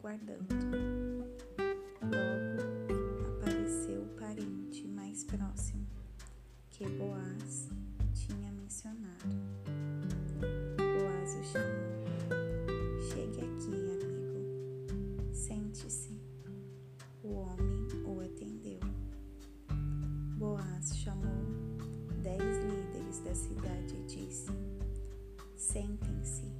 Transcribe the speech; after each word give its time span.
aguardando. 0.00 0.46
Logo 2.02 3.36
apareceu 3.36 4.02
o 4.02 4.08
parente 4.18 4.88
mais 4.88 5.24
próximo 5.24 5.86
que 6.70 6.88
Boaz 6.88 7.68
tinha 8.14 8.50
mencionado. 8.52 9.28
Boaz 10.78 11.34
o 11.34 11.44
chamou. 11.44 12.00
Chegue 13.10 13.40
aqui, 13.40 13.74
amigo. 14.02 15.34
Sente-se. 15.34 16.18
O 17.22 17.34
homem 17.34 17.86
o 18.06 18.20
atendeu. 18.20 18.80
Boaz 20.38 20.96
chamou 20.96 21.44
dez 22.22 22.40
líderes 22.40 23.18
da 23.18 23.34
cidade 23.34 23.96
e 23.96 24.06
disse: 24.06 24.50
Sentem-se 25.56 26.50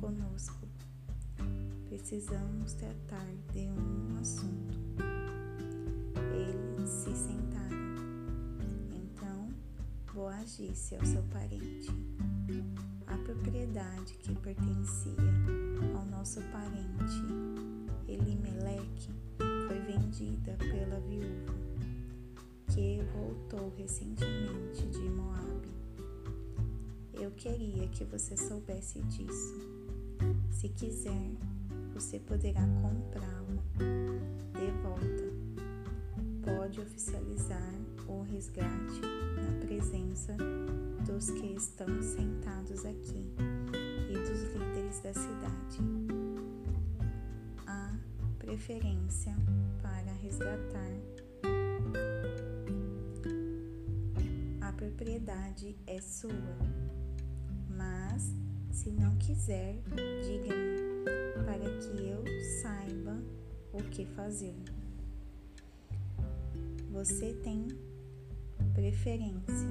conosco. 0.00 0.67
Precisamos 1.88 2.74
tratar 2.74 3.26
de 3.52 3.60
um 3.60 4.18
assunto. 4.20 4.78
Eles 6.34 6.88
se 6.90 7.14
sentaram. 7.14 7.78
Então, 8.92 9.48
Boaz 10.12 10.58
disse 10.58 10.96
ao 10.96 11.04
seu 11.06 11.22
parente: 11.24 11.88
A 13.06 13.16
propriedade 13.16 14.12
que 14.18 14.34
pertencia 14.34 15.12
ao 15.96 16.04
nosso 16.06 16.42
parente 16.52 17.22
Elimeleque 18.06 19.10
foi 19.66 19.78
vendida 19.80 20.56
pela 20.58 21.00
viúva 21.00 21.68
que 22.72 23.02
voltou 23.12 23.74
recentemente 23.76 24.86
de 24.90 25.10
Moabe. 25.10 25.68
Eu 27.14 27.30
queria 27.32 27.88
que 27.88 28.04
você 28.04 28.36
soubesse 28.36 29.00
disso. 29.02 29.54
Se 30.50 30.68
quiser, 30.68 31.32
você 31.98 32.20
poderá 32.20 32.64
comprá-lo 32.80 33.60
de 34.54 34.70
volta. 34.82 35.24
Pode 36.44 36.80
oficializar 36.80 37.74
o 38.06 38.22
resgate 38.22 39.00
na 39.36 39.66
presença 39.66 40.36
dos 41.04 41.28
que 41.30 41.54
estão 41.54 41.88
sentados 42.00 42.84
aqui 42.84 43.26
e 44.08 44.12
dos 44.12 44.42
líderes 44.54 45.00
da 45.00 45.12
cidade. 45.12 45.78
Há 47.66 47.92
preferência 48.38 49.34
para 49.82 50.12
resgatar 50.22 50.92
a 54.60 54.72
propriedade 54.72 55.76
é 55.84 56.00
sua, 56.00 56.30
mas 57.76 58.32
se 58.70 58.92
não 58.92 59.16
quiser, 59.16 59.82
diga-me 60.24 60.87
para 61.44 61.64
que 61.80 62.08
eu 62.08 62.24
saiba 62.62 63.22
o 63.72 63.82
que 63.90 64.06
fazer. 64.06 64.54
Você 66.90 67.32
tem 67.44 67.68
preferência 68.74 69.68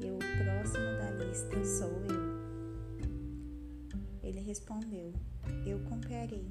e 0.00 0.10
o 0.10 0.18
próximo 0.18 0.84
da 0.98 1.10
lista 1.12 1.64
sou 1.64 1.90
eu. 2.02 2.32
Ele 4.22 4.40
respondeu: 4.40 5.12
Eu 5.66 5.80
comprarei. 5.88 6.46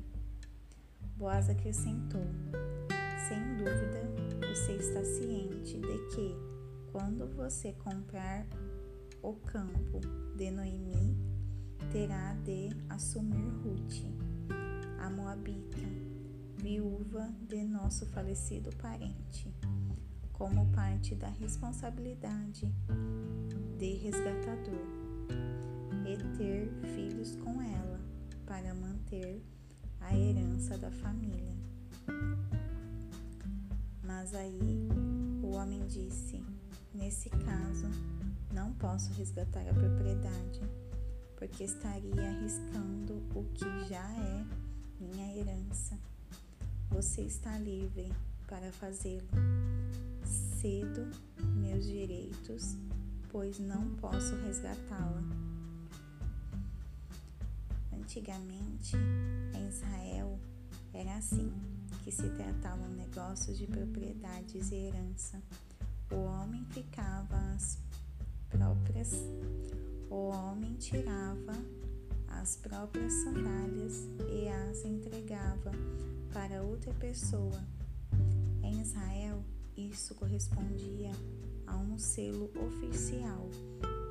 Boaz 1.17 1.49
acrescentou: 1.49 2.25
Sem 3.27 3.57
dúvida, 3.57 4.01
você 4.47 4.73
está 4.73 5.03
ciente 5.03 5.79
de 5.79 6.15
que, 6.15 6.35
quando 6.91 7.27
você 7.35 7.73
comprar 7.73 8.45
o 9.21 9.33
campo 9.35 10.01
de 10.35 10.51
Noemi, 10.51 11.15
terá 11.89 12.33
de 12.43 12.69
assumir 12.89 13.49
Ruth, 13.63 14.05
a 14.99 15.09
Moabita, 15.09 15.79
viúva 16.57 17.29
de 17.47 17.63
nosso 17.63 18.05
falecido 18.07 18.69
parente, 18.77 19.53
como 20.31 20.71
parte 20.71 21.15
da 21.15 21.29
responsabilidade 21.29 22.71
de 23.77 23.93
resgatador, 23.95 24.85
e 26.05 26.37
ter 26.37 26.71
filhos 26.95 27.35
com 27.37 27.61
ela 27.61 27.99
para 28.45 28.73
manter 28.75 29.43
a 29.99 30.15
herança 30.15 30.77
da 30.77 30.91
família. 30.91 31.55
Mas 34.03 34.33
aí 34.33 34.87
o 35.41 35.51
homem 35.55 35.85
disse: 35.87 36.43
Nesse 36.93 37.29
caso, 37.29 37.87
não 38.53 38.73
posso 38.73 39.13
resgatar 39.13 39.61
a 39.69 39.73
propriedade 39.73 40.61
porque 41.41 41.63
estaria 41.63 42.29
arriscando 42.29 43.15
o 43.33 43.43
que 43.55 43.65
já 43.89 44.07
é 44.11 44.45
minha 44.99 45.35
herança. 45.35 45.97
Você 46.91 47.21
está 47.23 47.57
livre 47.57 48.13
para 48.45 48.71
fazê-lo. 48.73 49.27
Cedo 50.23 51.09
meus 51.55 51.83
direitos, 51.83 52.77
pois 53.31 53.57
não 53.57 53.89
posso 53.95 54.35
resgatá-la. 54.45 55.23
Antigamente, 57.91 58.95
em 59.55 59.67
Israel, 59.67 60.39
era 60.93 61.17
assim 61.17 61.51
que 62.03 62.11
se 62.11 62.29
tratavam 62.29 62.87
negócios 62.89 63.57
de 63.57 63.65
propriedades 63.65 64.71
e 64.71 64.75
herança. 64.75 65.41
O 66.11 66.17
homem 66.17 66.63
ficava 66.65 67.35
as 67.55 67.79
próprias 68.47 69.11
o 70.11 70.27
homem 70.27 70.73
tirava 70.73 71.53
as 72.27 72.57
próprias 72.57 73.13
sandálias 73.13 74.09
e 74.29 74.49
as 74.49 74.83
entregava 74.83 75.71
para 76.33 76.61
outra 76.61 76.93
pessoa. 76.95 77.63
Em 78.61 78.81
Israel, 78.81 79.41
isso 79.77 80.13
correspondia 80.15 81.11
a 81.65 81.77
um 81.77 81.97
selo 81.97 82.51
oficial 82.61 83.49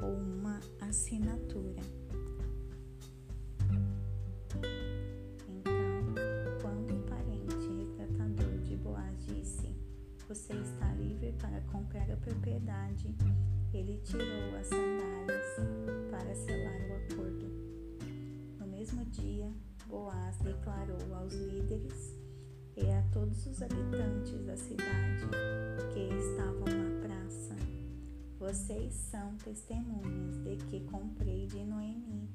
ou 0.02 0.14
uma 0.14 0.58
assinatura. 0.80 1.82
Comprar 11.80 12.10
a 12.10 12.16
propriedade, 12.18 13.14
ele 13.72 13.98
tirou 14.04 14.54
as 14.58 14.66
sandálias 14.66 15.46
para 16.10 16.34
selar 16.34 16.80
o 16.90 16.94
acordo. 16.94 17.46
No 18.58 18.66
mesmo 18.66 19.04
dia, 19.06 19.50
Boaz 19.88 20.36
declarou 20.38 21.14
aos 21.14 21.32
líderes 21.32 22.14
e 22.76 22.86
a 22.90 23.02
todos 23.12 23.46
os 23.46 23.62
habitantes 23.62 24.44
da 24.44 24.56
cidade 24.56 25.26
que 25.92 26.00
estavam 26.14 26.66
na 26.66 27.00
praça: 27.00 27.56
Vocês 28.38 28.92
são 28.92 29.34
testemunhas 29.36 30.36
de 30.44 30.56
que 30.66 30.80
comprei 30.80 31.46
de 31.46 31.64
Noemi 31.64 32.28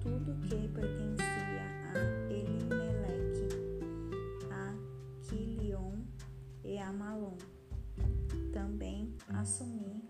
tudo 0.00 0.38
que 0.42 0.68
pertencia 0.68 1.64
a 1.94 2.32
Elimeleque, 2.32 3.48
a 4.50 4.74
Quilion 5.26 5.94
e 6.62 6.78
a 6.78 6.92
Malom. 6.92 7.59
Também 8.60 9.10
assumi 9.28 10.04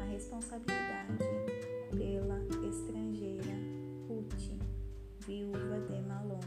a 0.00 0.04
responsabilidade 0.06 1.24
pela 1.92 2.36
estrangeira 2.68 3.54
Ruth, 4.08 4.58
viúva 5.24 5.80
de 5.86 6.00
Malom. 6.00 6.40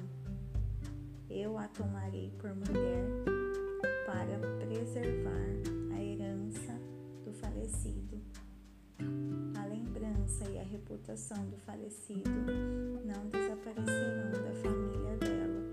Eu 1.30 1.57
a 1.57 1.66
tomarei 1.69 2.30
por 2.40 2.54
mulher 2.54 3.06
para 4.06 4.38
preservar 4.66 5.96
a 5.96 6.04
herança 6.04 6.78
do 7.24 7.31
falecido. 7.31 8.22
A 9.57 9.66
lembrança 9.66 10.44
e 10.50 10.60
a 10.60 10.63
reputação 10.63 11.50
do 11.50 11.57
falecido 11.60 12.30
não 13.06 13.30
desaparecerão 13.30 14.31
da 14.44 14.54
família 14.62 15.18
dela, 15.19 15.63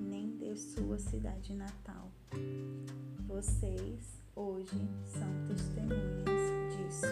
nem 0.00 0.38
de 0.38 0.56
sua 0.56 0.96
cidade 0.96 1.54
natal. 1.54 2.10
Vocês 3.26 4.17
hoje 4.38 4.88
são 5.04 5.28
testemunhas 5.48 6.76
disso. 6.76 7.06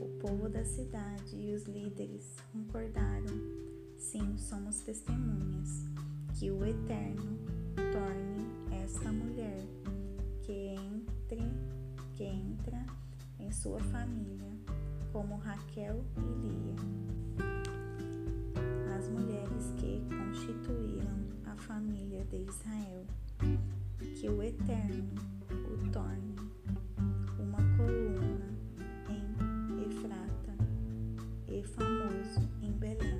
O 0.00 0.08
povo 0.20 0.50
da 0.50 0.62
cidade 0.64 1.34
e 1.34 1.54
os 1.54 1.64
líderes 1.64 2.36
concordaram: 2.52 3.34
sim, 3.96 4.36
somos 4.36 4.80
testemunhas, 4.80 5.86
que 6.38 6.50
o 6.50 6.62
Eterno 6.64 7.38
torne 7.90 8.84
esta 8.84 9.10
mulher 9.10 9.64
que 10.42 10.74
entre, 10.76 11.50
que 12.14 12.24
entra 12.24 12.84
em 13.40 13.50
sua 13.50 13.80
família, 13.80 14.52
como 15.10 15.36
Raquel 15.36 16.04
e 16.18 16.46
Lia, 16.46 16.76
as 18.94 19.08
mulheres 19.08 19.72
que 19.78 20.02
constituíram 20.14 21.28
a 21.46 21.56
família 21.56 22.24
de 22.26 22.36
Israel 22.42 23.06
que 24.18 24.28
o 24.28 24.42
Eterno 24.42 25.14
o 25.48 25.90
torne 25.92 26.34
uma 27.38 27.58
coluna 27.76 28.48
em 29.08 29.86
Efrata 29.86 30.56
e 31.46 31.62
famoso 31.62 32.40
em 32.60 32.72
Belém, 32.72 33.16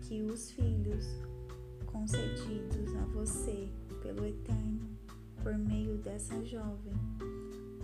que 0.00 0.22
os 0.22 0.50
filhos 0.50 1.06
concedidos 1.86 2.96
a 2.96 3.04
você 3.14 3.68
pelo 4.02 4.26
Eterno 4.26 4.88
por 5.40 5.56
meio 5.56 5.98
dessa 5.98 6.44
jovem 6.44 6.94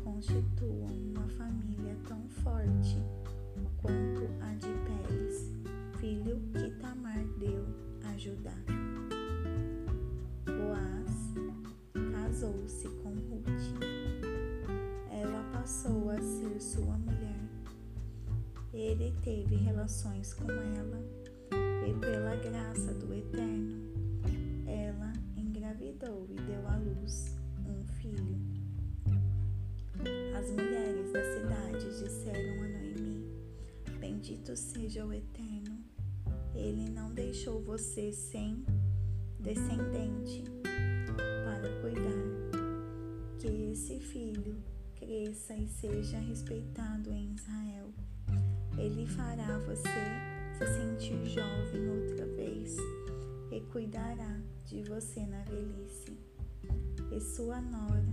constituam 0.02 0.90
uma 1.14 1.28
família 1.28 1.96
tão 2.08 2.28
forte 2.42 2.98
quanto 3.80 4.28
a 4.42 4.54
de 4.54 4.74
Pérez, 4.84 5.52
filho 6.00 6.40
que 6.52 6.68
Tamar 6.80 7.24
deu 7.38 7.64
a 8.12 8.16
Judá. 8.18 8.95
Casou-se 12.36 12.86
com 13.02 13.08
Ruth. 13.08 13.82
Ela 15.10 15.42
passou 15.54 16.10
a 16.10 16.20
ser 16.20 16.60
sua 16.60 16.98
mulher. 16.98 17.40
Ele 18.74 19.16
teve 19.22 19.56
relações 19.56 20.34
com 20.34 20.50
ela 20.50 21.02
e, 21.88 21.94
pela 21.98 22.36
graça 22.36 22.92
do 22.92 23.14
Eterno, 23.14 23.90
ela 24.66 25.14
engravidou 25.34 26.26
e 26.28 26.34
deu 26.34 26.68
à 26.68 26.76
luz 26.76 27.38
um 27.66 27.82
filho. 27.94 28.38
As 30.38 30.50
mulheres 30.50 31.10
da 31.12 31.22
cidade 31.22 31.86
disseram 31.98 32.64
a 32.64 32.68
Noemi: 32.68 33.24
Bendito 33.98 34.54
seja 34.54 35.06
o 35.06 35.12
Eterno, 35.12 35.78
ele 36.54 36.90
não 36.90 37.14
deixou 37.14 37.62
você 37.62 38.12
sem 38.12 38.62
descendente 39.40 40.55
cresça 45.36 45.54
e 45.54 45.68
seja 45.68 46.18
respeitado 46.18 47.12
em 47.12 47.34
Israel. 47.34 47.92
Ele 48.78 49.06
fará 49.06 49.58
você 49.58 49.82
se 50.56 50.66
sentir 50.66 51.26
jovem 51.26 51.88
outra 51.90 52.26
vez 52.26 52.76
e 53.52 53.60
cuidará 53.72 54.40
de 54.64 54.82
você 54.84 55.26
na 55.26 55.42
velhice. 55.42 56.18
E 57.12 57.20
sua 57.20 57.60
nora, 57.60 58.08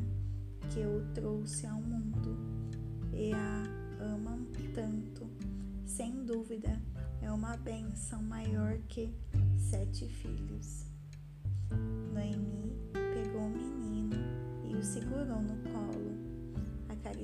que 0.70 0.82
o 0.86 1.02
trouxe 1.14 1.66
ao 1.66 1.82
mundo 1.82 2.38
e 3.14 3.32
a 3.34 3.64
ama 4.04 4.38
tanto, 4.76 5.30
sem 5.86 6.26
dúvida 6.26 6.82
é 7.22 7.32
uma 7.32 7.56
bênção 7.56 8.22
maior 8.24 8.78
que 8.90 9.14
sete 9.70 10.08
filhos. 10.10 10.86
Noemi 12.14 12.76
pegou 12.92 13.48
o 13.48 13.50
menino 13.50 14.18
e 14.66 14.76
o 14.76 14.84
segurou 14.84 15.42
no 15.42 15.56
colo, 15.72 16.03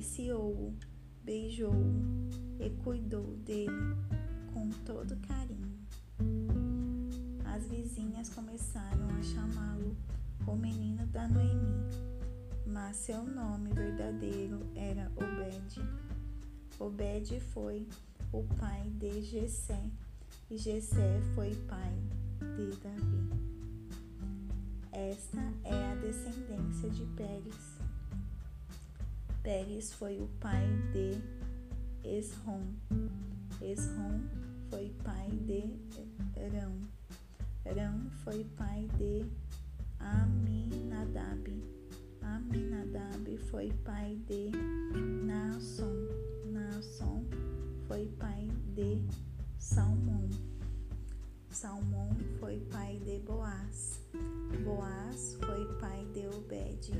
acariciou-o, 0.00 0.74
beijou-o 1.22 1.94
e 2.58 2.70
cuidou 2.82 3.36
dele 3.44 3.94
com 4.52 4.70
todo 4.86 5.14
carinho. 5.28 5.78
As 7.44 7.66
vizinhas 7.66 8.30
começaram 8.30 9.08
a 9.10 9.22
chamá-lo 9.22 9.94
o 10.46 10.56
menino 10.56 11.06
da 11.08 11.28
Noemi, 11.28 11.84
mas 12.66 12.96
seu 12.96 13.22
nome 13.24 13.74
verdadeiro 13.74 14.66
era 14.74 15.12
Obed. 15.16 15.80
Obed 16.78 17.38
foi 17.52 17.86
o 18.32 18.42
pai 18.58 18.88
de 18.96 19.20
Jessé 19.20 19.84
e 20.50 20.56
Jessé 20.56 21.20
foi 21.34 21.54
pai 21.68 21.94
de 22.56 22.70
Davi. 22.78 23.50
Esta 24.92 25.42
é 25.64 25.92
a 25.92 25.94
descendência 25.96 26.88
de 26.88 27.04
Pérez. 27.14 27.69
Pérez 29.42 29.94
foi 29.94 30.18
o 30.18 30.28
pai 30.38 30.66
de 30.92 31.18
Esrom. 32.06 32.60
Esrom 33.62 34.20
foi 34.68 34.94
pai 35.02 35.30
de 35.46 35.62
Rão. 36.52 36.76
Rão 37.64 38.10
foi 38.22 38.44
pai 38.58 38.86
de 38.98 39.24
Aminadab. 39.98 41.48
Aminadab 42.20 43.38
foi 43.50 43.72
pai 43.82 44.20
de 44.26 44.50
Naasson. 45.24 45.90
Naasson 46.44 47.24
foi 47.88 48.06
pai 48.18 48.46
de 48.74 49.02
Salmão. 49.58 50.28
Salmão 51.50 52.10
foi 52.38 52.60
pai 52.70 53.00
de 53.06 53.18
Boaz. 53.20 54.02
Boaz 54.64 55.38
foi 55.40 55.64
pai 55.80 56.06
de 56.12 56.26
Obed. 56.26 56.92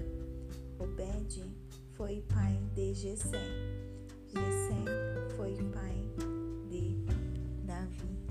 Obed 0.78 1.69
foi 2.00 2.25
pai 2.32 2.58
de 2.73 2.94
Gesem. 2.94 3.38
Gesem 4.29 4.87
foi 5.37 5.55
pai 5.70 6.02
de 6.70 6.97
Davi. 7.67 8.30